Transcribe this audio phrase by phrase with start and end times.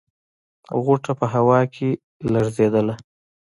[0.83, 1.89] غوټه په هوا کې
[2.31, 2.95] لړزېدله.